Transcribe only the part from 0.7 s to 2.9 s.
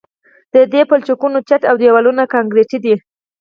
دې پلچکونو چت او دیوالونه کانکریټي